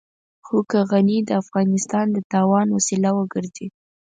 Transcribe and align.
خو 0.45 0.57
که 0.71 0.79
غني 0.91 1.17
د 1.23 1.29
افغانستان 1.41 2.05
د 2.11 2.17
تاوان 2.31 2.67
وسيله 2.71 3.09
وګرځي. 3.13 3.67